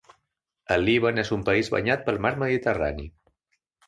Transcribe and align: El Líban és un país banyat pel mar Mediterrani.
El 0.75 0.85
Líban 0.85 1.21
és 1.23 1.29
un 1.37 1.43
país 1.49 1.69
banyat 1.73 2.01
pel 2.07 2.17
mar 2.27 2.31
Mediterrani. 2.45 3.07